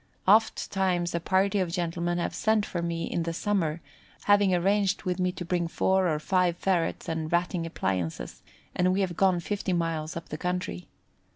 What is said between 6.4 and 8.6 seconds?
ferrets and Ratting appliances,